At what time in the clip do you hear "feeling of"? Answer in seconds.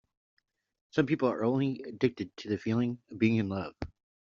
2.57-3.19